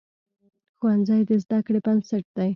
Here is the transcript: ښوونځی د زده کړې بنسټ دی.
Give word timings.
ښوونځی 0.77 1.21
د 1.29 1.31
زده 1.43 1.59
کړې 1.65 1.79
بنسټ 1.85 2.25
دی. 2.37 2.49